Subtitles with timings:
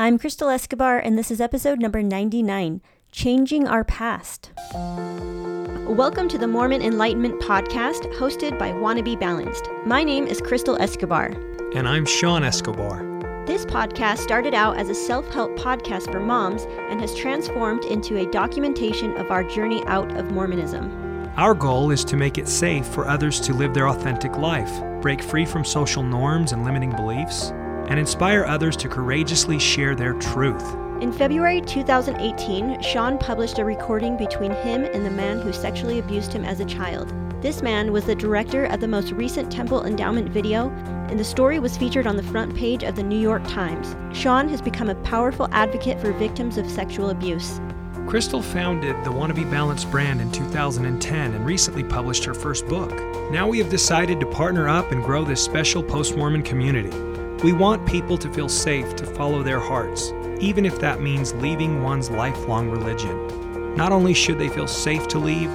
[0.00, 2.80] I'm Crystal Escobar, and this is episode number 99
[3.12, 4.50] Changing Our Past.
[4.74, 9.68] Welcome to the Mormon Enlightenment Podcast, hosted by Wannabe Balanced.
[9.84, 11.32] My name is Crystal Escobar.
[11.74, 13.04] And I'm Sean Escobar.
[13.44, 18.16] This podcast started out as a self help podcast for moms and has transformed into
[18.16, 21.30] a documentation of our journey out of Mormonism.
[21.36, 25.22] Our goal is to make it safe for others to live their authentic life, break
[25.22, 27.52] free from social norms and limiting beliefs,
[27.90, 30.76] and inspire others to courageously share their truth.
[31.02, 36.32] In February 2018, Sean published a recording between him and the man who sexually abused
[36.32, 37.12] him as a child.
[37.42, 40.68] This man was the director of the most recent temple endowment video,
[41.08, 43.96] and the story was featured on the front page of the New York Times.
[44.16, 47.60] Sean has become a powerful advocate for victims of sexual abuse.
[48.06, 52.90] Crystal founded the Wannabe Balance brand in 2010 and recently published her first book.
[53.30, 57.09] Now we have decided to partner up and grow this special post Mormon community.
[57.42, 61.82] We want people to feel safe to follow their hearts, even if that means leaving
[61.82, 63.74] one's lifelong religion.
[63.74, 65.50] Not only should they feel safe to leave,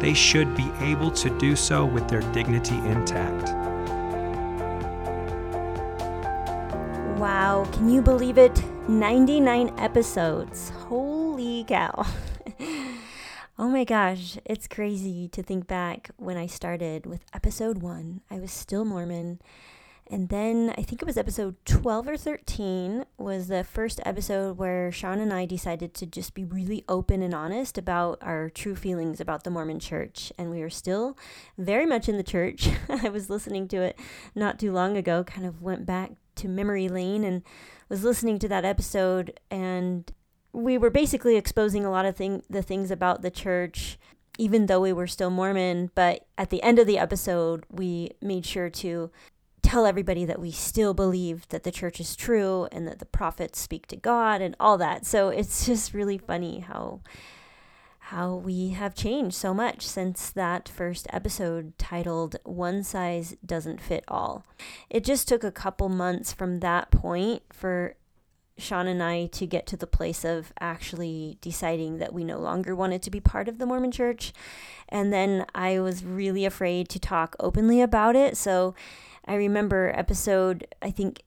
[0.00, 3.50] they should be able to do so with their dignity intact.
[7.18, 8.58] Wow, can you believe it?
[8.88, 10.70] 99 episodes.
[10.70, 12.06] Holy cow.
[13.58, 18.22] oh my gosh, it's crazy to think back when I started with episode one.
[18.30, 19.38] I was still Mormon
[20.10, 24.92] and then I think it was episode 12 or 13 was the first episode where
[24.92, 29.20] Sean and I decided to just be really open and honest about our true feelings
[29.20, 30.32] about the Mormon church.
[30.38, 31.18] And we are still
[31.58, 32.68] very much in the church.
[32.88, 33.98] I was listening to it
[34.34, 37.42] not too long ago, kind of went back to memory lane and
[37.88, 40.12] was listening to that episode and
[40.52, 43.98] we were basically exposing a lot of thing, the things about the church
[44.38, 48.44] even though we were still Mormon, but at the end of the episode, we made
[48.44, 49.10] sure to
[49.66, 53.58] tell everybody that we still believe that the church is true and that the prophets
[53.58, 55.04] speak to God and all that.
[55.04, 57.00] So it's just really funny how
[57.98, 64.04] how we have changed so much since that first episode titled One Size Doesn't Fit
[64.06, 64.46] All.
[64.88, 67.96] It just took a couple months from that point for
[68.58, 72.76] Sean and I to get to the place of actually deciding that we no longer
[72.76, 74.32] wanted to be part of the Mormon church.
[74.88, 78.36] And then I was really afraid to talk openly about it.
[78.36, 78.76] So
[79.28, 81.22] I remember episode, I think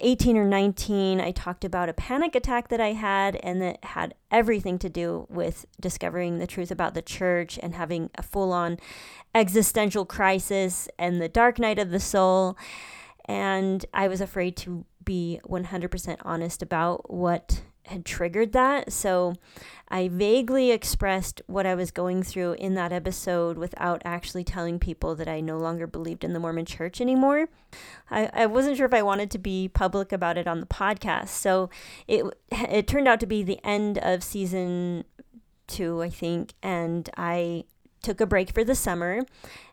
[0.00, 4.14] 18 or 19, I talked about a panic attack that I had, and that had
[4.32, 8.78] everything to do with discovering the truth about the church and having a full on
[9.36, 12.58] existential crisis and the dark night of the soul.
[13.26, 18.92] And I was afraid to be 100% honest about what had triggered that.
[18.92, 19.34] So
[19.88, 25.14] I vaguely expressed what I was going through in that episode without actually telling people
[25.16, 27.48] that I no longer believed in the Mormon church anymore.
[28.10, 31.28] I, I wasn't sure if I wanted to be public about it on the podcast.
[31.28, 31.70] So
[32.08, 35.04] it, it turned out to be the end of season
[35.66, 36.54] two, I think.
[36.62, 37.64] And I
[38.04, 39.22] took a break for the summer.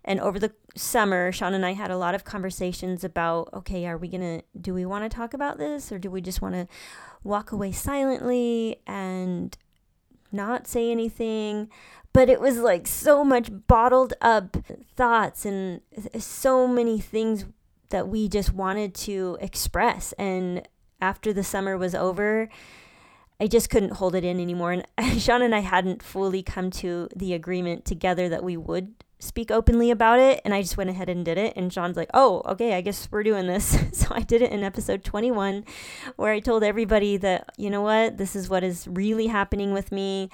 [0.04, 3.98] And over the summer, Sean and I had a lot of conversations about okay, are
[3.98, 6.56] we going to, do we want to talk about this or do we just want
[6.56, 6.68] to
[7.24, 9.58] walk away silently and
[10.32, 11.70] not say anything.
[12.14, 14.58] But it was like so much bottled up
[14.96, 15.82] thoughts and
[16.18, 17.46] so many things
[17.90, 20.14] that we just wanted to express.
[20.14, 20.68] And
[21.00, 22.50] after the summer was over,
[23.42, 24.72] I just couldn't hold it in anymore.
[24.72, 24.86] And
[25.20, 29.92] Sean and I hadn't fully come to the agreement together that we would speak openly
[29.92, 32.74] about it and I just went ahead and did it and Sean's like, "Oh, okay,
[32.74, 35.66] I guess we're doing this." so I did it in episode 21
[36.18, 39.92] where I told everybody that, you know what, this is what is really happening with
[39.92, 40.30] me.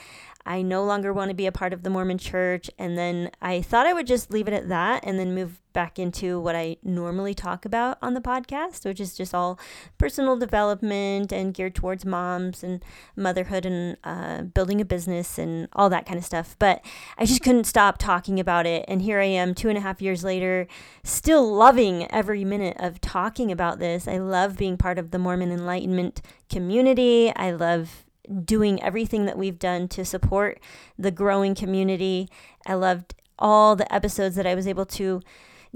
[0.47, 2.71] I no longer want to be a part of the Mormon church.
[2.79, 5.99] And then I thought I would just leave it at that and then move back
[5.99, 9.59] into what I normally talk about on the podcast, which is just all
[9.99, 12.83] personal development and geared towards moms and
[13.15, 16.55] motherhood and uh, building a business and all that kind of stuff.
[16.57, 16.83] But
[17.17, 18.85] I just couldn't stop talking about it.
[18.87, 20.65] And here I am, two and a half years later,
[21.03, 24.07] still loving every minute of talking about this.
[24.07, 27.31] I love being part of the Mormon Enlightenment community.
[27.35, 28.06] I love
[28.43, 30.59] doing everything that we've done to support
[30.97, 32.29] the growing community.
[32.65, 35.21] I loved all the episodes that I was able to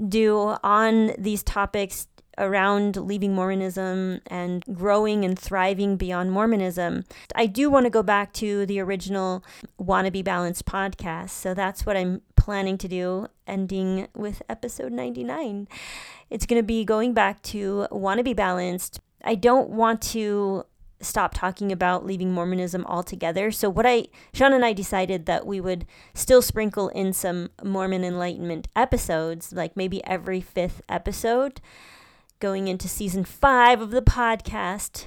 [0.08, 2.08] do on these topics
[2.38, 7.04] around leaving Mormonism and growing and thriving beyond Mormonism.
[7.34, 9.44] I do want to go back to the original
[9.78, 11.30] Wanna Be Balanced podcast.
[11.30, 15.68] So that's what I'm planning to do, ending with episode 99.
[16.30, 19.00] It's going to be going back to Wanna Be Balanced.
[19.24, 20.64] I don't want to
[21.02, 23.50] stop talking about leaving Mormonism altogether.
[23.50, 25.84] So what I Sean and I decided that we would
[26.14, 31.60] still sprinkle in some Mormon enlightenment episodes, like maybe every fifth episode,
[32.40, 35.06] going into season five of the podcast.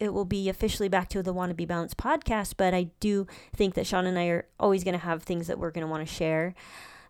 [0.00, 3.26] it will be officially back to the Want to Be Balanced podcast, but I do
[3.54, 5.90] think that Sean and I are always going to have things that we're going to
[5.90, 6.54] want to share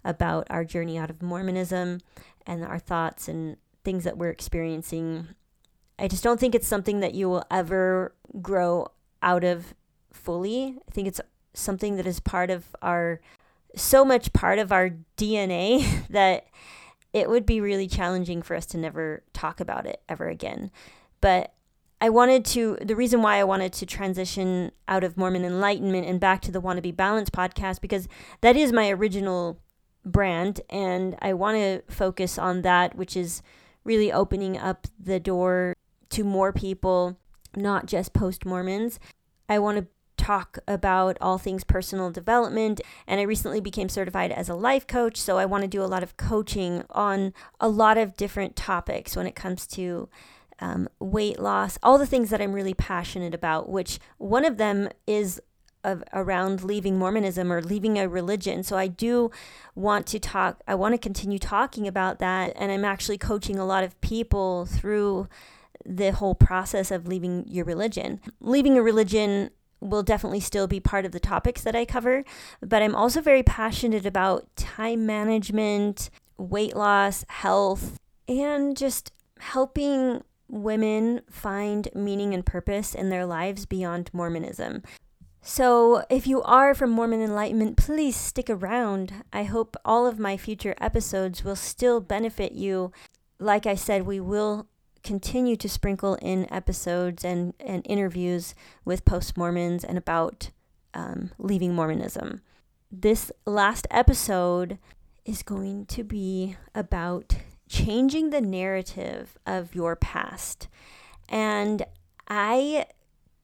[0.05, 2.01] about our journey out of Mormonism
[2.47, 5.29] and our thoughts and things that we're experiencing.
[5.99, 8.89] I just don't think it's something that you will ever grow
[9.23, 9.75] out of
[10.13, 10.79] fully.
[10.89, 11.21] I think it's
[11.53, 13.21] something that is part of our
[13.77, 16.47] so much part of our DNA that
[17.13, 20.71] it would be really challenging for us to never talk about it ever again.
[21.21, 21.53] But
[22.01, 26.21] I wanted to, the reason why I wanted to transition out of Mormon Enlightenment and
[26.21, 28.09] back to the Want to Be Balanced podcast, because
[28.41, 29.61] that is my original
[30.05, 30.61] brand.
[30.69, 33.43] And I want to focus on that, which is
[33.85, 35.74] really opening up the door
[36.15, 37.19] to more people,
[37.57, 38.99] not just post Mormons.
[39.49, 42.81] I want to talk about all things personal development.
[43.07, 45.17] And I recently became certified as a life coach.
[45.17, 49.17] So I want to do a lot of coaching on a lot of different topics
[49.17, 50.09] when it comes to
[50.61, 54.89] um, weight loss, all the things that I'm really passionate about, which one of them
[55.07, 55.41] is
[55.83, 58.63] of, around leaving Mormonism or leaving a religion.
[58.63, 59.31] So I do
[59.75, 62.53] want to talk, I want to continue talking about that.
[62.57, 65.29] And I'm actually coaching a lot of people through
[65.85, 68.21] the whole process of leaving your religion.
[68.41, 69.51] Leaving a religion
[69.81, 72.25] will definitely still be part of the topics that I cover,
[72.61, 81.21] but I'm also very passionate about time management, weight loss, health, and just helping women
[81.29, 84.83] find meaning and purpose in their lives beyond Mormonism.
[85.47, 89.13] So, if you are from Mormon Enlightenment, please stick around.
[89.31, 92.93] I hope all of my future episodes will still benefit you.
[93.39, 94.69] Like I said, we will
[95.05, 98.55] continue to sprinkle in episodes and, and interviews
[98.85, 100.51] with post Mormons and about
[100.95, 102.41] um, leaving Mormonism.
[102.91, 104.79] This last episode
[105.25, 107.37] is going to be about
[107.69, 110.69] changing the narrative of your past.
[111.29, 111.85] And
[112.29, 112.87] I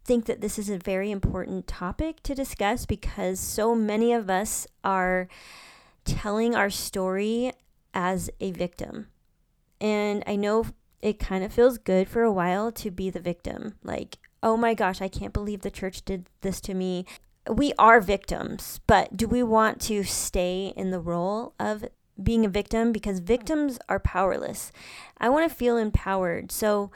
[0.04, 4.66] think that this is a very important topic to discuss because so many of us
[4.82, 5.28] are
[6.04, 7.52] telling our story
[7.92, 9.08] as a victim.
[9.80, 10.66] And I know
[11.02, 13.74] it kind of feels good for a while to be the victim.
[13.82, 17.06] Like, oh my gosh, I can't believe the church did this to me.
[17.48, 21.84] We are victims, but do we want to stay in the role of
[22.22, 22.92] being a victim?
[22.92, 24.72] Because victims are powerless.
[25.18, 26.52] I want to feel empowered.
[26.52, 26.90] So,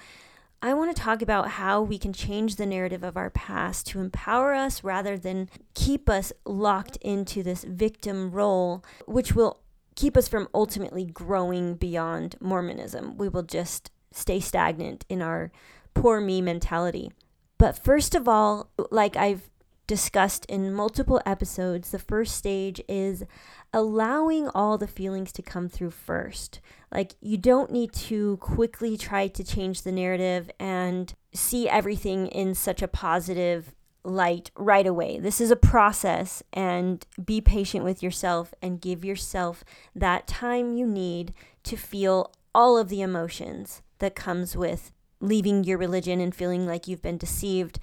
[0.65, 4.01] I want to talk about how we can change the narrative of our past to
[4.01, 9.61] empower us rather than keep us locked into this victim role, which will
[9.95, 13.17] keep us from ultimately growing beyond Mormonism.
[13.17, 15.51] We will just stay stagnant in our
[15.95, 17.13] poor me mentality.
[17.59, 19.51] But first of all, like I've
[19.87, 23.25] discussed in multiple episodes, the first stage is
[23.73, 26.61] allowing all the feelings to come through first.
[26.93, 32.55] Like, you don't need to quickly try to change the narrative and see everything in
[32.55, 33.75] such a positive
[34.05, 35.19] light right away.
[35.19, 39.65] This is a process, and be patient with yourself and give yourself
[39.95, 41.33] that time you need
[41.65, 46.87] to feel all of the emotions that comes with leaving your religion and feeling like
[46.87, 47.79] you've been deceived.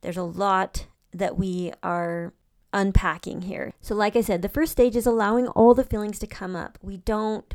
[0.00, 2.32] There's a lot that we are
[2.72, 3.72] unpacking here.
[3.80, 6.78] So, like I said, the first stage is allowing all the feelings to come up.
[6.82, 7.54] We don't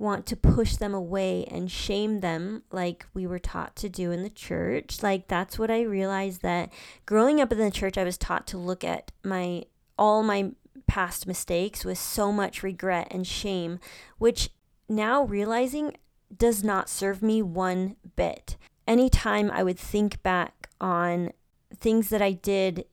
[0.00, 4.22] want to push them away and shame them like we were taught to do in
[4.22, 5.02] the church.
[5.02, 6.72] Like that's what I realized that
[7.04, 9.64] growing up in the church I was taught to look at my
[9.98, 10.52] all my
[10.86, 13.78] past mistakes with so much regret and shame,
[14.16, 14.48] which
[14.88, 15.94] now realizing
[16.34, 18.56] does not serve me one bit.
[18.88, 21.32] Anytime I would think back on
[21.76, 22.86] things that I did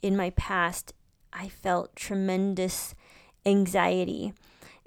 [0.00, 0.94] in my past,
[1.32, 2.94] I felt tremendous
[3.44, 4.32] anxiety.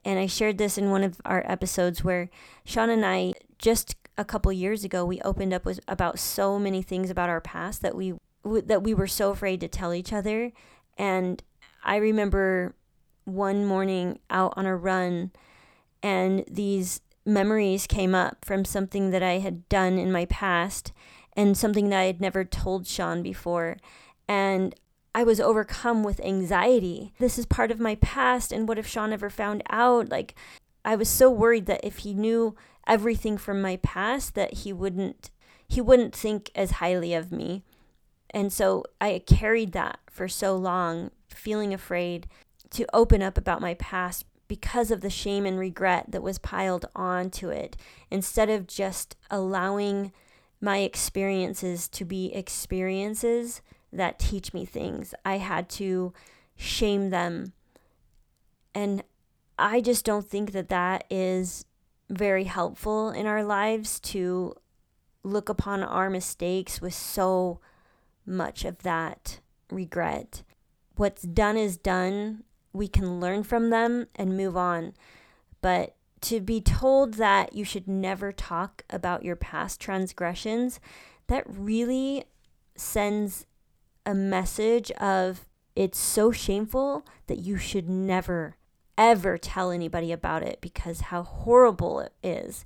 [0.06, 2.30] And I shared this in one of our episodes where
[2.64, 6.84] Sean and I, just a couple years ago, we opened up with about so many
[6.84, 10.52] things about our past that we that we were so afraid to tell each other.
[10.98, 11.42] And
[11.84, 12.76] I remember
[13.26, 15.32] one morning out on a run,
[16.04, 20.94] and these memories came up from something that I had done in my past
[21.34, 23.78] and something that I had never told Sean before.
[24.28, 24.76] And
[25.16, 27.14] I was overcome with anxiety.
[27.20, 30.10] This is part of my past, and what if Sean ever found out?
[30.10, 30.36] Like,
[30.84, 35.32] I was so worried that if he knew everything from my past, that he wouldn't
[35.70, 37.64] he wouldn't think as highly of me.
[38.32, 42.28] And so I carried that for so long, feeling afraid
[42.72, 46.88] to open up about my past because of the shame and regret that was piled
[46.94, 47.78] onto it,
[48.12, 50.12] instead of just allowing
[50.60, 53.62] my experiences to be experiences
[53.98, 55.14] that teach me things.
[55.24, 56.14] I had to
[56.56, 57.54] shame them.
[58.74, 59.04] And
[59.58, 61.66] I just don't think that that is
[62.10, 64.56] very helpful in our lives to
[65.24, 67.60] look upon our mistakes with so
[68.26, 69.40] much of that
[69.72, 70.44] regret.
[70.96, 72.44] What's done is done.
[72.74, 74.94] We can learn from them and move on.
[75.62, 80.80] But to be told that you should never talk about your past transgressions,
[81.28, 82.26] that really
[82.76, 83.46] sends
[84.06, 85.46] a message of
[85.76, 88.56] it's so shameful that you should never,
[88.98, 92.66] ever tell anybody about it because how horrible it is.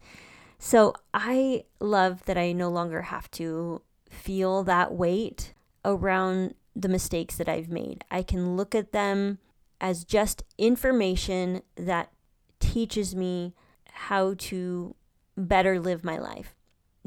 [0.59, 5.53] So I love that I no longer have to feel that weight
[5.85, 8.03] around the mistakes that I've made.
[8.11, 9.39] I can look at them
[9.81, 12.11] as just information that
[12.59, 13.53] teaches me
[13.91, 14.95] how to
[15.37, 16.55] better live my life.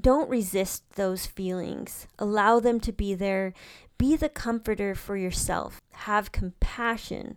[0.00, 2.06] Don't resist those feelings.
[2.18, 3.52] Allow them to be there.
[4.02, 5.80] Be the comforter for yourself.
[5.92, 7.36] Have compassion.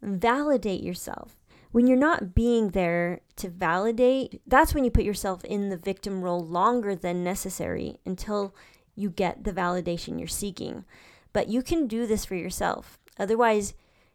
[0.00, 1.36] Validate yourself.
[1.70, 6.22] When you're not being there to validate, that's when you put yourself in the victim
[6.22, 8.54] role longer than necessary until
[8.94, 10.86] you get the validation you're seeking.
[11.34, 12.98] But you can do this for yourself.
[13.18, 13.74] Otherwise,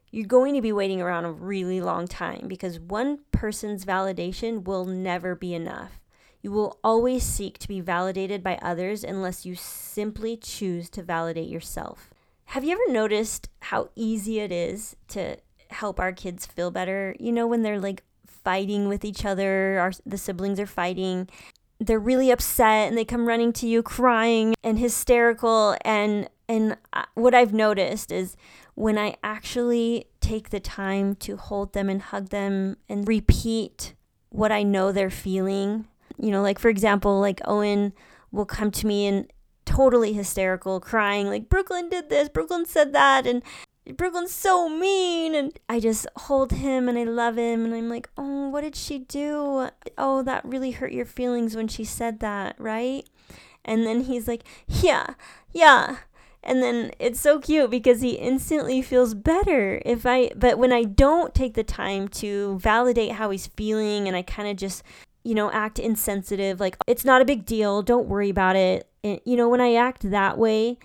[0.10, 4.86] you're going to be waiting around a really long time because one person's validation will
[4.86, 6.00] never be enough.
[6.44, 11.48] You will always seek to be validated by others unless you simply choose to validate
[11.48, 12.14] yourself.
[12.48, 15.38] Have you ever noticed how easy it is to
[15.70, 17.16] help our kids feel better?
[17.18, 21.30] You know, when they're like fighting with each other, our, the siblings are fighting,
[21.80, 27.06] they're really upset and they come running to you crying and hysterical and and uh,
[27.14, 28.36] what I've noticed is
[28.76, 33.94] when I actually take the time to hold them and hug them and repeat
[34.30, 35.88] what I know they're feeling.
[36.17, 37.93] You know, like for example, like Owen
[38.32, 39.32] will come to me and
[39.65, 43.41] totally hysterical, crying, like, Brooklyn did this, Brooklyn said that, and
[43.96, 45.36] Brooklyn's so mean.
[45.36, 47.65] And I just hold him and I love him.
[47.65, 49.70] And I'm like, oh, what did she do?
[49.98, 53.08] Oh, that really hurt your feelings when she said that, right?
[53.65, 55.15] And then he's like, yeah,
[55.51, 55.98] yeah.
[56.43, 60.84] And then it's so cute because he instantly feels better if I, but when I
[60.84, 64.84] don't take the time to validate how he's feeling and I kind of just,
[65.24, 68.89] you know, act insensitive, like, it's not a big deal, don't worry about it.
[69.03, 70.77] And, you know, when I act that way,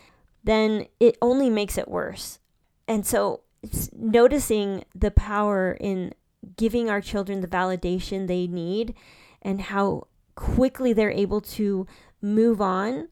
[0.44, 2.38] then it only makes it worse.
[2.86, 6.14] And so it's noticing the power in
[6.56, 8.94] giving our children the validation they need
[9.42, 11.86] and how quickly they're able to
[12.22, 13.08] move on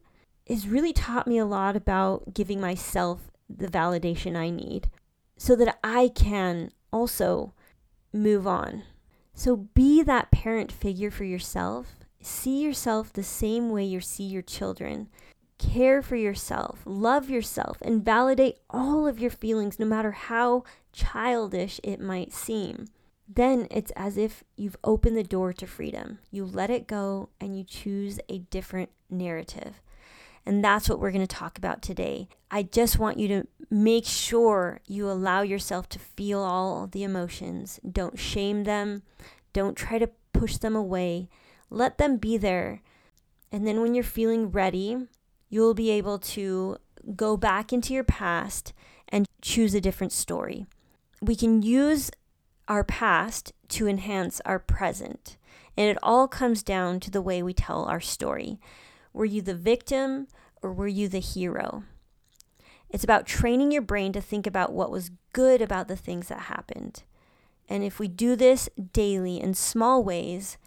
[0.47, 4.89] has really taught me a lot about giving myself the validation I need
[5.37, 7.53] so that I can also
[8.13, 8.83] move on.
[9.37, 11.97] So be that parent figure for yourself.
[12.19, 15.09] See yourself the same way you see your children.
[15.59, 21.79] Care for yourself, love yourself, and validate all of your feelings, no matter how childish
[21.83, 22.87] it might seem.
[23.27, 26.17] Then it's as if you've opened the door to freedom.
[26.31, 29.83] You let it go and you choose a different narrative.
[30.47, 32.27] And that's what we're going to talk about today.
[32.49, 37.79] I just want you to make sure you allow yourself to feel all the emotions.
[37.89, 39.03] Don't shame them.
[39.53, 41.29] Don't try to push them away.
[41.69, 42.81] Let them be there.
[43.51, 44.97] And then when you're feeling ready,
[45.49, 46.77] you'll be able to
[47.15, 48.73] go back into your past
[49.09, 50.65] and choose a different story.
[51.21, 52.11] We can use
[52.67, 55.37] our past to enhance our present.
[55.75, 58.59] And it all comes down to the way we tell our story.
[59.13, 60.27] Were you the victim
[60.61, 61.83] or were you the hero?
[62.89, 66.41] It's about training your brain to think about what was good about the things that
[66.41, 67.03] happened.
[67.69, 70.57] And if we do this daily in small ways,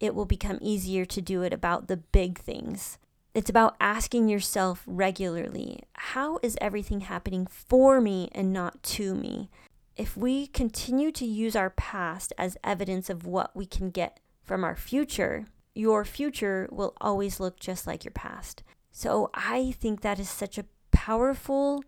[0.00, 2.98] it will become easier to do it about the big things.
[3.34, 9.48] It's about asking yourself regularly how is everything happening for me and not to me?
[9.96, 14.64] If we continue to use our past as evidence of what we can get from
[14.64, 18.62] our future, your future will always look just like your past.
[18.90, 20.66] So I think that is such a
[21.06, 21.82] powerful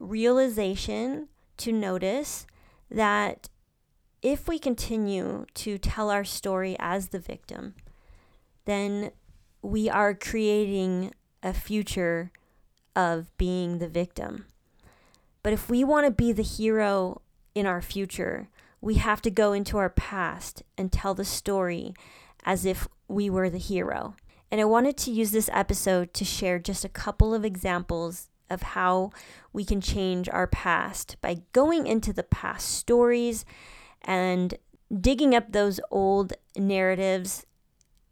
[0.00, 1.28] realization
[1.58, 2.46] to notice
[2.90, 3.50] that
[4.22, 7.74] if we continue to tell our story as the victim,
[8.64, 9.10] then
[9.60, 11.12] we are creating
[11.42, 12.32] a future
[12.96, 14.46] of being the victim.
[15.42, 17.20] But if we want to be the hero
[17.54, 18.48] in our future,
[18.80, 21.92] we have to go into our past and tell the story
[22.46, 24.16] as if we were the hero.
[24.50, 28.62] And I wanted to use this episode to share just a couple of examples of
[28.62, 29.10] how
[29.52, 33.44] we can change our past by going into the past stories
[34.02, 34.54] and
[35.00, 37.44] digging up those old narratives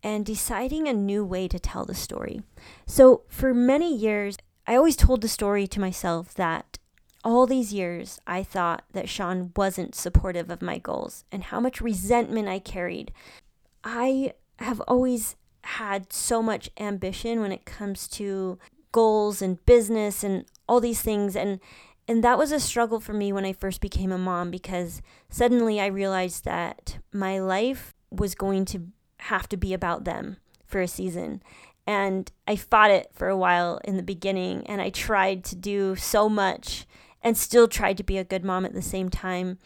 [0.02, 2.43] and deciding a new way to tell the story.
[2.87, 6.78] So, for many years, I always told the story to myself that
[7.25, 11.81] all these years I thought that Sean wasn't supportive of my goals and how much
[11.81, 13.12] resentment I carried.
[13.83, 18.61] I have always had so much ambition when it comes to
[18.97, 21.61] goals and business and all these things and
[22.09, 25.79] and that was a struggle for me when I first became a mom because suddenly
[25.79, 28.87] I realized that my life was going to
[29.19, 31.43] have to be about them for a season.
[31.87, 35.95] And I fought it for a while in the beginning and I tried to do
[35.97, 36.87] so much
[37.23, 39.59] and still tried to be a good mom at the same time.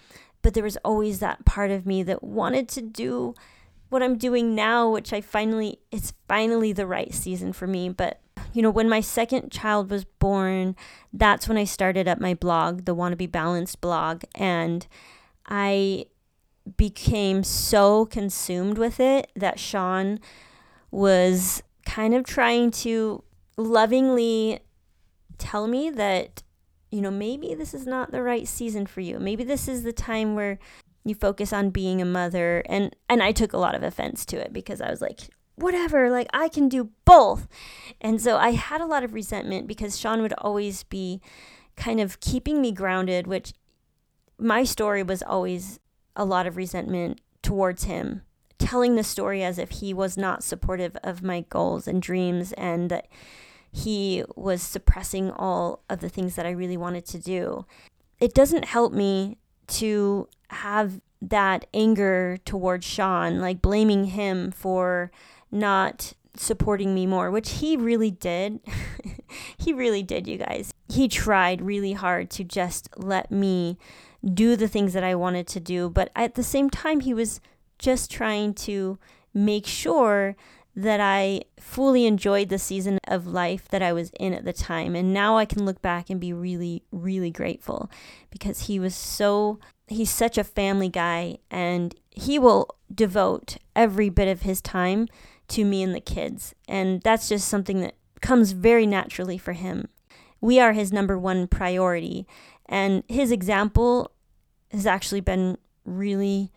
[0.42, 3.34] But there was always that part of me that wanted to do
[3.90, 7.88] what I'm doing now, which I finally, it's finally the right season for me.
[7.88, 8.20] But,
[8.52, 10.74] you know, when my second child was born,
[11.12, 14.22] that's when I started up my blog, the Wanna Be Balanced blog.
[14.34, 14.86] And
[15.46, 16.06] I
[16.76, 20.20] became so consumed with it that Sean
[20.90, 23.22] was kind of trying to
[23.56, 24.60] lovingly
[25.38, 26.42] tell me that
[26.90, 29.92] you know maybe this is not the right season for you maybe this is the
[29.92, 30.58] time where
[31.04, 34.36] you focus on being a mother and and I took a lot of offense to
[34.36, 35.20] it because I was like
[35.56, 37.48] whatever like I can do both
[38.00, 41.20] and so I had a lot of resentment because Sean would always be
[41.76, 43.52] kind of keeping me grounded which
[44.38, 45.80] my story was always
[46.16, 48.22] a lot of resentment towards him
[48.60, 52.90] telling the story as if he was not supportive of my goals and dreams and
[52.90, 53.08] that
[53.72, 57.64] he was suppressing all of the things that I really wanted to do.
[58.20, 59.38] It doesn't help me
[59.70, 65.10] to have that anger towards Sean, like blaming him for
[65.50, 68.60] not supporting me more, which he really did.
[69.58, 70.72] he really did, you guys.
[70.88, 73.78] He tried really hard to just let me
[74.24, 77.40] do the things that I wanted to do, but at the same time, he was
[77.78, 78.98] just trying to
[79.32, 80.36] make sure
[80.74, 84.94] that I fully enjoyed the season of life that I was in at the time.
[84.94, 87.90] And now I can look back and be really, really grateful
[88.30, 89.58] because he was so,
[89.88, 95.08] he's such a family guy and he will devote every bit of his time
[95.48, 96.54] to me and the kids.
[96.68, 99.88] And that's just something that comes very naturally for him.
[100.40, 102.26] We are his number one priority.
[102.66, 104.12] And his example
[104.70, 106.52] has actually been really,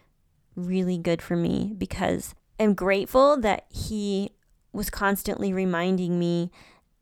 [0.55, 4.31] really good for me because I'm grateful that he
[4.71, 6.51] was constantly reminding me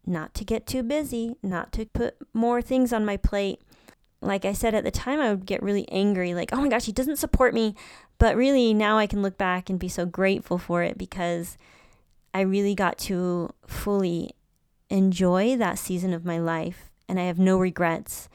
[0.06, 3.62] not to get too busy, not to put more things on my plate.
[4.22, 6.86] Like I said at the time, I would get really angry, like, oh my gosh,
[6.86, 7.76] he doesn't support me.
[8.18, 11.58] But really, now I can look back and be so grateful for it because
[12.34, 14.32] I really got to fully
[14.90, 18.30] enjoy that season of my life and I have no regrets.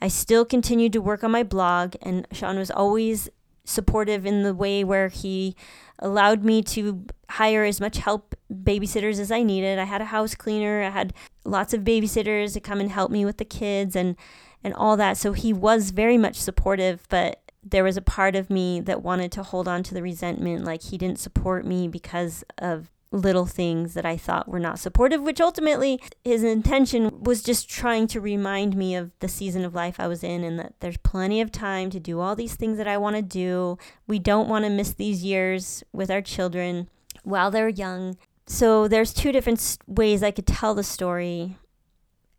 [0.00, 3.28] I still continued to work on my blog, and Sean was always
[3.70, 5.56] supportive in the way where he
[5.98, 9.78] allowed me to hire as much help babysitters as I needed.
[9.78, 11.12] I had a house cleaner, I had
[11.44, 14.16] lots of babysitters to come and help me with the kids and
[14.62, 15.16] and all that.
[15.16, 19.32] So he was very much supportive, but there was a part of me that wanted
[19.32, 23.94] to hold on to the resentment like he didn't support me because of little things
[23.94, 28.76] that I thought were not supportive, which ultimately his intention was just trying to remind
[28.76, 31.90] me of the season of life I was in and that there's plenty of time
[31.90, 33.78] to do all these things that I want to do.
[34.06, 36.88] We don't want to miss these years with our children
[37.24, 38.16] while they're young.
[38.46, 41.56] So there's two different ways I could tell the story.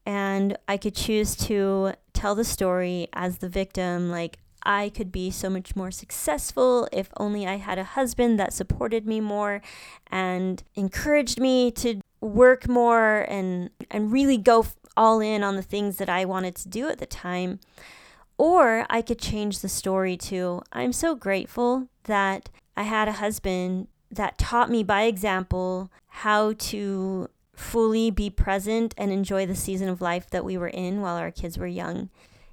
[0.06, 5.32] And I could choose to tell the story as the victim, like, I could be
[5.32, 9.62] so much more successful if only I had a husband that supported me more
[10.08, 15.98] and encouraged me to work more and and really go all in on the things
[15.98, 17.60] that I wanted to do at the time.
[18.38, 23.88] Or I could change the story to I'm so grateful that I had a husband
[24.10, 30.02] that taught me by example how to fully be present and enjoy the season of
[30.02, 32.10] life that we were in while our kids were young.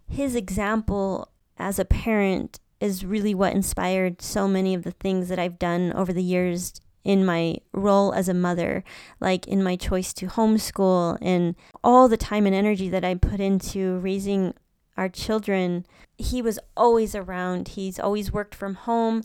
[0.07, 5.38] His example as a parent is really what inspired so many of the things that
[5.38, 8.85] I've done over the years in my role as a mother,
[9.21, 13.40] like in my choice to homeschool and all the time and energy that I put
[13.40, 14.55] into raising
[14.97, 15.87] our children.
[16.16, 19.23] He was always around, he's always worked from home.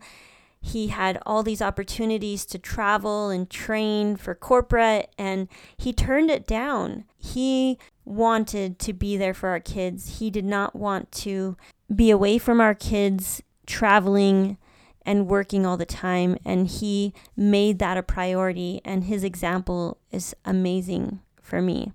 [0.61, 6.47] He had all these opportunities to travel and train for corporate, and he turned it
[6.47, 7.03] down.
[7.17, 10.19] He wanted to be there for our kids.
[10.19, 11.57] He did not want to
[11.95, 14.57] be away from our kids, traveling
[15.05, 16.37] and working all the time.
[16.45, 21.91] And he made that a priority, and his example is amazing for me.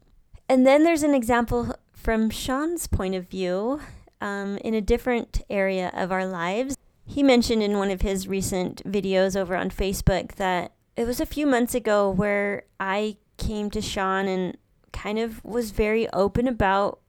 [0.49, 3.81] And then there's an example from Sean's point of view
[4.21, 6.77] um, in a different area of our lives.
[7.05, 11.27] He mentioned in one of his recent videos over on Facebook that it was a
[11.27, 14.57] few months ago where I came to Sean and
[14.93, 17.01] kind of was very open about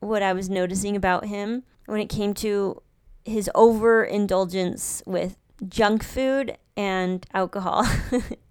[0.00, 2.82] what I was noticing about him when it came to
[3.24, 5.36] his overindulgence with
[5.68, 7.86] junk food and alcohol.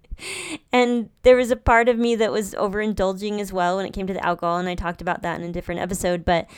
[0.72, 4.06] and there was a part of me that was overindulging as well when it came
[4.06, 6.24] to the alcohol, and I talked about that in a different episode.
[6.24, 6.48] But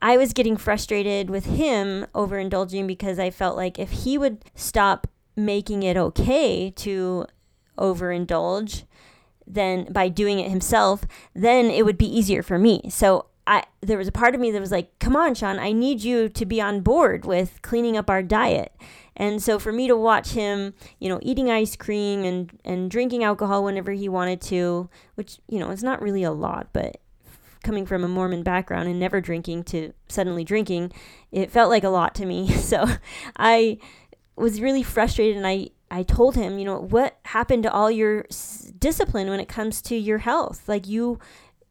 [0.00, 5.06] I was getting frustrated with him overindulging because I felt like if he would stop
[5.36, 7.26] making it okay to
[7.78, 8.84] overindulge,
[9.46, 12.82] then by doing it himself, then it would be easier for me.
[12.90, 15.72] So I there was a part of me that was like, "Come on, Sean, I
[15.72, 18.72] need you to be on board with cleaning up our diet."
[19.16, 23.24] And so for me to watch him, you know, eating ice cream and and drinking
[23.24, 26.98] alcohol whenever he wanted to, which, you know, it's not really a lot, but
[27.62, 30.92] coming from a Mormon background and never drinking to suddenly drinking,
[31.30, 32.48] it felt like a lot to me.
[32.62, 32.86] So
[33.36, 33.78] I
[34.36, 38.24] was really frustrated and I I told him, you know, what happened to all your
[38.30, 40.66] s- discipline when it comes to your health?
[40.66, 41.18] Like you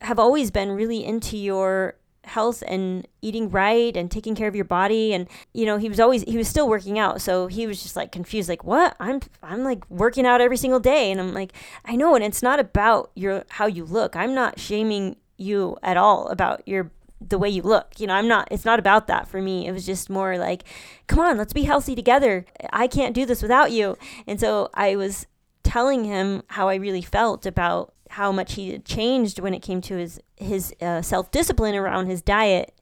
[0.01, 4.65] have always been really into your health and eating right and taking care of your
[4.65, 7.81] body and you know he was always he was still working out so he was
[7.81, 11.33] just like confused like what i'm i'm like working out every single day and i'm
[11.33, 11.51] like
[11.85, 15.97] i know and it's not about your how you look i'm not shaming you at
[15.97, 17.99] all about your the way you look.
[17.99, 19.67] You know, I'm not, it's not about that for me.
[19.67, 20.63] It was just more like,
[21.07, 22.45] come on, let's be healthy together.
[22.73, 23.97] I can't do this without you.
[24.25, 25.27] And so I was
[25.63, 29.82] telling him how I really felt about how much he had changed when it came
[29.82, 32.74] to his, his uh, self discipline around his diet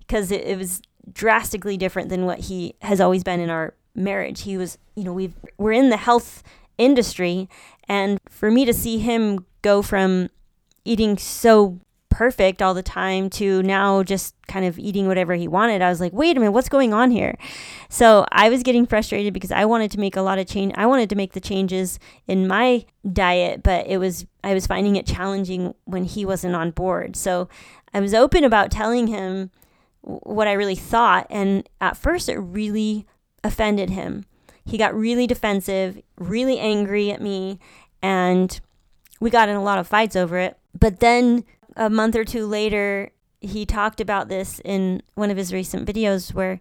[0.00, 4.42] because it, it was drastically different than what he has always been in our marriage.
[4.42, 6.42] He was, you know, we've, we're in the health
[6.78, 7.48] industry.
[7.88, 10.30] And for me to see him go from
[10.84, 11.80] eating so
[12.12, 15.80] perfect all the time to now just kind of eating whatever he wanted.
[15.80, 17.38] I was like, wait a minute, what's going on here?
[17.88, 20.74] So I was getting frustrated because I wanted to make a lot of change.
[20.76, 24.96] I wanted to make the changes in my diet, but it was, I was finding
[24.96, 27.16] it challenging when he wasn't on board.
[27.16, 27.48] So
[27.94, 29.50] I was open about telling him
[30.02, 31.26] what I really thought.
[31.30, 33.06] And at first, it really
[33.42, 34.26] offended him.
[34.66, 37.58] He got really defensive, really angry at me,
[38.02, 38.60] and
[39.18, 40.58] we got in a lot of fights over it.
[40.78, 41.44] But then
[41.76, 46.32] a month or two later, he talked about this in one of his recent videos
[46.32, 46.60] where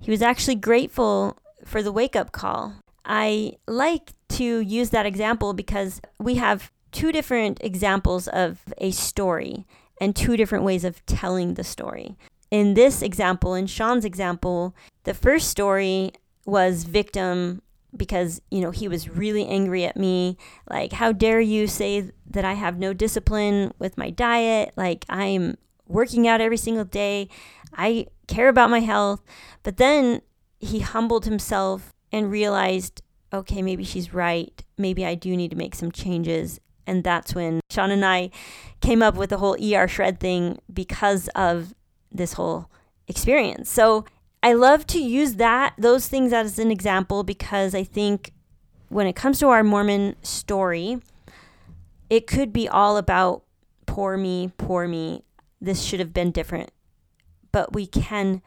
[0.00, 2.74] he was actually grateful for the wake up call.
[3.04, 9.66] I like to use that example because we have two different examples of a story
[10.00, 12.16] and two different ways of telling the story.
[12.50, 16.12] In this example, in Sean's example, the first story
[16.46, 17.62] was victim
[17.96, 20.36] because you know he was really angry at me.
[20.68, 24.72] Like how dare you say that i have no discipline with my diet?
[24.76, 27.28] Like i'm working out every single day.
[27.74, 29.22] I care about my health.
[29.62, 30.22] But then
[30.58, 34.64] he humbled himself and realized okay maybe she's right.
[34.78, 36.60] Maybe i do need to make some changes.
[36.86, 38.30] And that's when sean and i
[38.80, 41.74] came up with the whole er shred thing because of
[42.10, 42.70] this whole
[43.06, 43.70] experience.
[43.70, 44.04] So
[44.42, 48.32] I love to use that those things as an example because I think
[48.88, 50.98] when it comes to our Mormon story,
[52.08, 53.44] it could be all about
[53.86, 55.24] poor me, poor me.
[55.60, 56.70] This should have been different.
[57.52, 58.42] But we can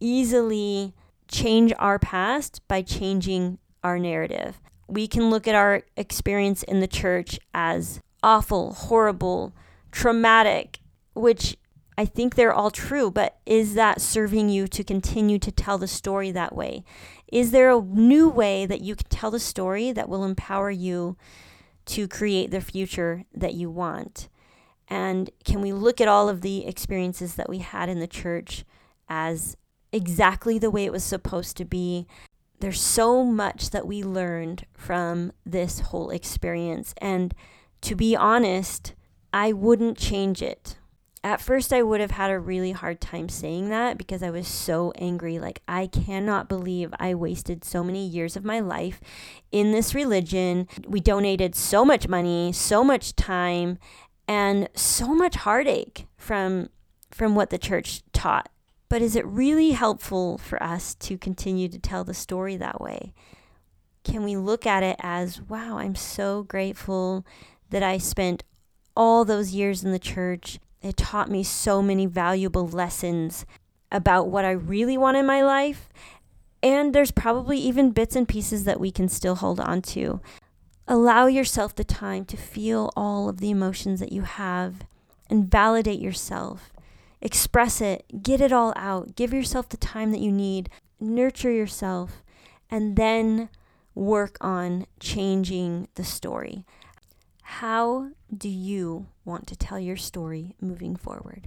[0.00, 0.94] easily
[1.28, 4.60] change our past by changing our narrative.
[4.88, 9.52] We can look at our experience in the church as awful, horrible,
[9.92, 10.80] traumatic,
[11.14, 11.56] which
[11.98, 15.88] I think they're all true, but is that serving you to continue to tell the
[15.88, 16.84] story that way?
[17.32, 21.16] Is there a new way that you can tell the story that will empower you
[21.86, 24.28] to create the future that you want?
[24.88, 28.64] And can we look at all of the experiences that we had in the church
[29.08, 29.56] as
[29.90, 32.06] exactly the way it was supposed to be?
[32.60, 36.94] There's so much that we learned from this whole experience.
[36.98, 37.34] And
[37.82, 38.94] to be honest,
[39.32, 40.76] I wouldn't change it
[41.26, 44.46] at first I would have had a really hard time saying that because I was
[44.46, 45.40] so angry.
[45.40, 49.00] Like, I cannot believe I wasted so many years of my life
[49.50, 50.68] in this religion.
[50.86, 53.78] We donated so much money, so much time,
[54.28, 56.68] and so much heartache from
[57.10, 58.48] from what the church taught.
[58.88, 63.12] But is it really helpful for us to continue to tell the story that way?
[64.04, 67.26] Can we look at it as, wow, I'm so grateful
[67.70, 68.44] that I spent
[68.96, 73.44] all those years in the church it taught me so many valuable lessons
[73.90, 75.88] about what I really want in my life.
[76.62, 80.20] And there's probably even bits and pieces that we can still hold on to.
[80.88, 84.84] Allow yourself the time to feel all of the emotions that you have
[85.28, 86.72] and validate yourself.
[87.20, 90.68] Express it, get it all out, give yourself the time that you need,
[91.00, 92.22] nurture yourself,
[92.70, 93.48] and then
[93.94, 96.64] work on changing the story.
[97.48, 101.46] How do you want to tell your story moving forward?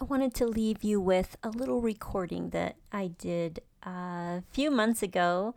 [0.00, 5.02] I wanted to leave you with a little recording that I did a few months
[5.02, 5.54] ago.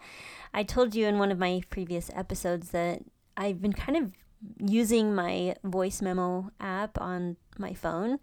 [0.54, 3.04] I told you in one of my previous episodes that
[3.38, 4.12] I've been kind of
[4.60, 8.19] using my voice memo app on my phone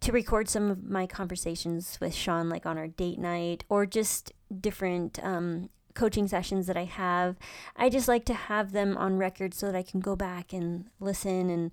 [0.00, 4.32] to record some of my conversations with Sean, like on our date night or just
[4.60, 7.36] different um, coaching sessions that I have.
[7.76, 10.86] I just like to have them on record so that I can go back and
[11.00, 11.72] listen and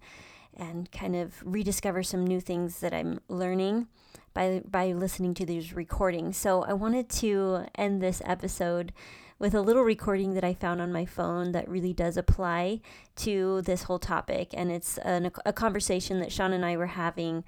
[0.58, 3.88] and kind of rediscover some new things that I'm learning
[4.34, 6.38] by by listening to these recordings.
[6.38, 8.94] So I wanted to end this episode
[9.38, 12.80] with a little recording that I found on my phone that really does apply
[13.18, 17.44] to this whole topic, and it's an, a conversation that Sean and I were having.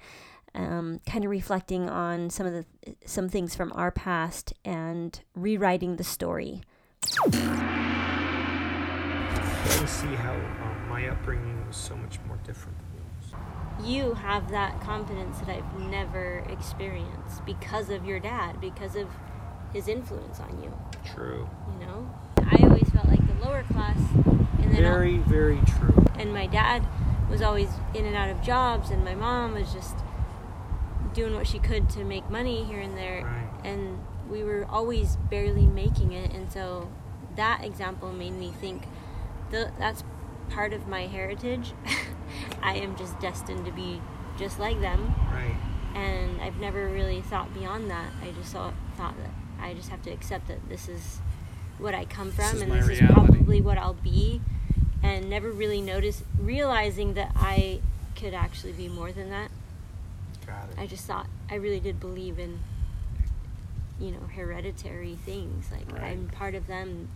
[0.54, 2.64] Um, kind of reflecting on some of the
[3.04, 6.62] some things from our past and rewriting the story.
[9.80, 13.34] I see how um, my upbringing was so much more different than yours.
[13.88, 19.08] you have that confidence that I've never experienced because of your dad, because of
[19.72, 20.72] his influence on you.
[21.04, 21.48] True.
[21.78, 23.98] You know, I always felt like the lower class,
[24.60, 26.04] and then very, I'll, very true.
[26.18, 26.86] And my dad
[27.30, 29.96] was always in and out of jobs, and my mom was just
[31.14, 33.66] doing what she could to make money here and there, right.
[33.66, 33.98] and
[34.30, 36.32] we were always barely making it.
[36.32, 36.88] And so
[37.36, 38.84] that example made me think
[39.50, 40.04] the, that's
[40.50, 41.72] part of my heritage.
[42.62, 44.00] I am just destined to be
[44.38, 45.14] just like them.
[45.32, 45.56] Right.
[45.94, 48.10] And I've never really thought beyond that.
[48.22, 51.20] I just thought, thought that I just have to accept that this is
[51.78, 53.04] what I come from this and this reality.
[53.04, 54.40] is probably what I'll be.
[55.02, 57.80] And never really noticed realizing that I
[58.16, 59.50] could actually be more than that.
[60.44, 60.78] Got it.
[60.78, 62.58] I just thought I really did believe in
[64.00, 66.12] you know hereditary things like right.
[66.12, 67.08] I'm part of them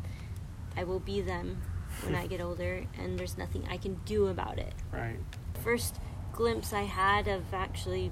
[0.77, 1.62] I will be them
[2.03, 4.75] when I get older, and there's nothing I can do about it.
[4.92, 5.18] Right.
[5.62, 5.97] First
[6.33, 8.11] glimpse I had of actually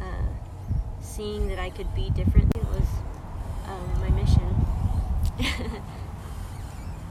[0.00, 0.28] uh,
[1.00, 2.88] seeing that I could be different was
[3.66, 4.54] um, my mission.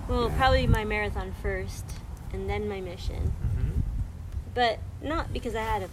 [0.07, 0.37] well, yeah.
[0.37, 1.85] probably my marathon first,
[2.31, 3.33] and then my mission.
[3.45, 3.79] Mm-hmm.
[4.53, 5.89] But not because I had a,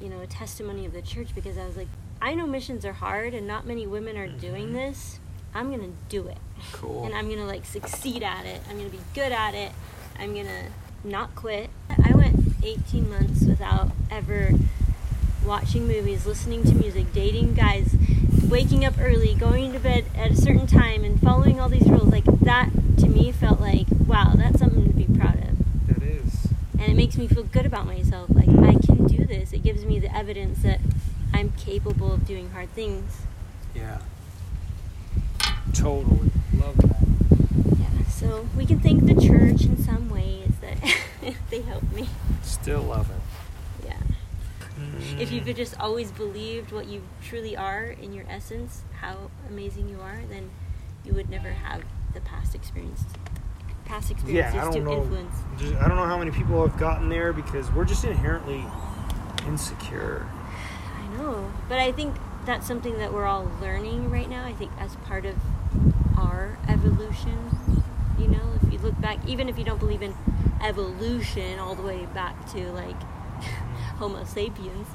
[0.00, 1.34] you know, a testimony of the church.
[1.34, 1.88] Because I was like,
[2.24, 4.38] I know missions are hard, and not many women are mm-hmm.
[4.38, 5.18] doing this.
[5.54, 6.38] I'm gonna do it.
[6.72, 7.04] Cool.
[7.04, 8.62] And I'm gonna like succeed at it.
[8.66, 9.72] I'm gonna be good at it.
[10.18, 10.68] I'm gonna
[11.04, 11.68] not quit.
[12.02, 14.52] I went 18 months without ever
[15.44, 17.94] watching movies, listening to music, dating guys,
[18.48, 22.10] waking up early, going to bed at a certain time, and following all these rules.
[22.10, 25.88] Like that to me felt like, wow, that's something to be proud of.
[25.88, 26.46] That is.
[26.78, 28.30] And it makes me feel good about myself.
[28.30, 29.52] Like I can do this.
[29.52, 30.80] It gives me the evidence that
[31.34, 33.22] I'm capable of doing hard things.
[33.74, 33.98] Yeah.
[35.72, 36.30] Totally.
[36.56, 36.96] Love that.
[37.80, 40.78] Yeah, so we can thank the church in some ways that
[41.50, 42.08] they helped me.
[42.42, 43.84] Still love it.
[43.84, 43.98] Yeah.
[44.78, 45.20] Mm.
[45.20, 49.88] If you could just always believed what you truly are in your essence, how amazing
[49.88, 50.50] you are, then
[51.04, 51.82] you would never have
[52.14, 53.02] the past experience
[53.86, 55.36] past experiences yeah, I don't to know, influence.
[55.58, 58.64] Just, I don't know how many people have gotten there because we're just inherently
[59.46, 60.26] insecure.
[61.16, 64.44] Know, but I think that's something that we're all learning right now.
[64.44, 65.36] I think as part of
[66.16, 67.38] our evolution.
[68.18, 70.14] You know, if you look back, even if you don't believe in
[70.62, 73.00] evolution all the way back to like
[73.98, 74.88] Homo sapiens,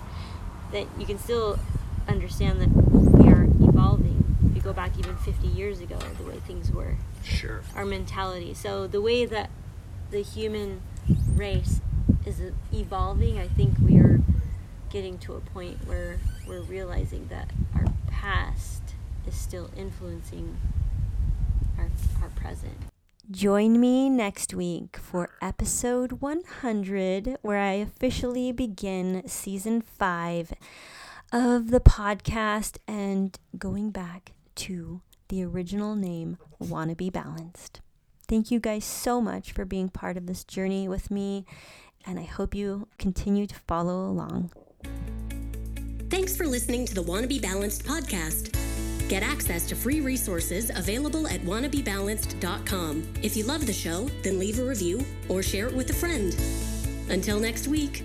[0.71, 1.59] that you can still
[2.07, 4.37] understand that we are evolving.
[4.49, 6.95] If you go back even 50 years ago, the way things were.
[7.23, 7.61] Sure.
[7.75, 8.53] Our mentality.
[8.53, 9.49] So the way that
[10.11, 10.81] the human
[11.35, 11.81] race
[12.25, 12.41] is
[12.73, 14.21] evolving, I think we are
[14.89, 18.81] getting to a point where we're realizing that our past
[19.27, 20.57] is still influencing
[21.77, 21.89] our,
[22.21, 22.77] our present.
[23.31, 30.51] Join me next week for episode 100, where I officially begin season five
[31.31, 37.81] of the podcast and going back to the original name, Wanna Be Balanced.
[38.27, 41.45] Thank you guys so much for being part of this journey with me,
[42.07, 44.51] and I hope you continue to follow along.
[46.09, 48.55] Thanks for listening to the Wanna Balanced podcast.
[49.09, 53.13] Get access to free resources available at wannabebalanced.com.
[53.23, 56.35] If you love the show, then leave a review or share it with a friend.
[57.09, 58.03] Until next week.